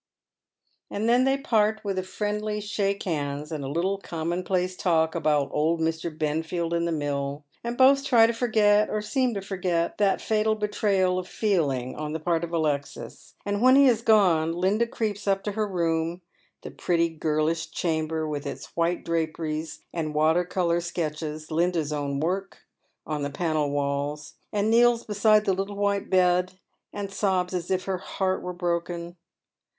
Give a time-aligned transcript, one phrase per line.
[0.87, 5.13] 317 And then they part with a friendly shake hands, and a little commonplace talk
[5.13, 9.43] about old Mr, Benfield and the mill, and both try to forget, or seem to
[9.43, 14.01] forget, that fatal betrayal of feeling on the part of Alexis; and when he has
[14.01, 16.23] gone Linda creeps up to her room,—
[16.63, 22.65] the pretty girlish chamber, with its white draperies and water colour sketches, Linda's own work,
[23.05, 26.53] on the paneled walls— and kneels beside the Httle white bed,
[26.91, 29.15] and sobs as if her heart were broken.